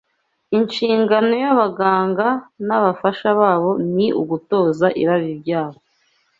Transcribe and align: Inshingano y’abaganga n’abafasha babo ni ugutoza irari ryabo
Inshingano 0.57 1.33
y’abaganga 1.43 2.27
n’abafasha 2.67 3.27
babo 3.39 3.71
ni 3.95 4.07
ugutoza 4.21 4.87
irari 5.01 5.31
ryabo 5.41 5.79